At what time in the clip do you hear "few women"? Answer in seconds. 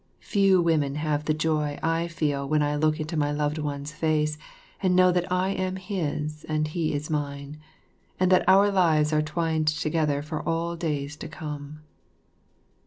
0.25-0.95